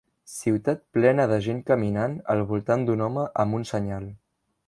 Ciutat 0.35 0.79
plena 0.97 1.27
de 1.31 1.37
gent 1.47 1.59
caminant 1.67 2.17
al 2.35 2.43
voltant 2.53 2.87
d'un 2.87 3.05
home 3.09 3.29
amb 3.45 3.59
un 3.61 3.71
senyal. 3.75 4.09